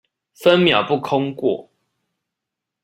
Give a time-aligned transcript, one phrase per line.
[0.33, 1.69] 分秒不空過